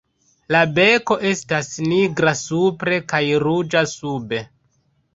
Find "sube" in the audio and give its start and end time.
3.97-4.47